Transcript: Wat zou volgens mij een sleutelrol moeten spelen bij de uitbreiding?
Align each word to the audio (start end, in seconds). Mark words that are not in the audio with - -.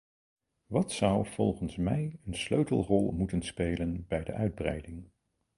Wat 0.65 0.91
zou 0.91 1.25
volgens 1.27 1.75
mij 1.75 2.19
een 2.25 2.35
sleutelrol 2.35 3.11
moeten 3.11 3.41
spelen 3.41 4.05
bij 4.07 4.23
de 4.23 4.33
uitbreiding? 4.33 5.11